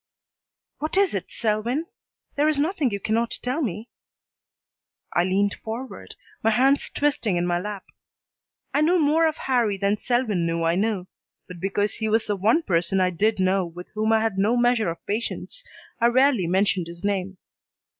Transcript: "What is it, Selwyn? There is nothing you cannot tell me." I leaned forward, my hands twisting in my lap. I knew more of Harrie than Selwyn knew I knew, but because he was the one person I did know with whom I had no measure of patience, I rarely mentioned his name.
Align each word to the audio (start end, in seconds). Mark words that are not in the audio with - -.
"What 0.79 0.97
is 0.97 1.13
it, 1.13 1.29
Selwyn? 1.29 1.85
There 2.35 2.47
is 2.49 2.57
nothing 2.57 2.89
you 2.89 2.99
cannot 2.99 3.37
tell 3.43 3.61
me." 3.61 3.87
I 5.13 5.23
leaned 5.23 5.53
forward, 5.63 6.15
my 6.41 6.49
hands 6.49 6.89
twisting 6.95 7.37
in 7.37 7.45
my 7.45 7.59
lap. 7.59 7.85
I 8.73 8.81
knew 8.81 8.99
more 8.99 9.27
of 9.27 9.37
Harrie 9.37 9.77
than 9.77 9.97
Selwyn 9.97 10.43
knew 10.47 10.63
I 10.63 10.73
knew, 10.73 11.05
but 11.47 11.59
because 11.59 11.93
he 11.93 12.09
was 12.09 12.25
the 12.25 12.35
one 12.35 12.63
person 12.63 12.99
I 12.99 13.11
did 13.11 13.39
know 13.39 13.63
with 13.63 13.89
whom 13.89 14.11
I 14.11 14.21
had 14.23 14.39
no 14.39 14.57
measure 14.57 14.89
of 14.89 15.05
patience, 15.05 15.63
I 15.99 16.07
rarely 16.07 16.47
mentioned 16.47 16.87
his 16.87 17.03
name. 17.03 17.37